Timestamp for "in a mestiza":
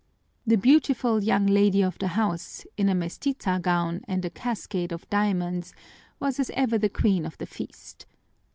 2.75-3.61